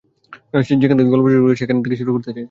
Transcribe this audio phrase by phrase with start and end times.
[0.81, 2.39] যেখান থেকে গল্প ছুটে গিয়েছে, সেখানে থেকেই শুরু করতে চাই, ঠিক আছেনা?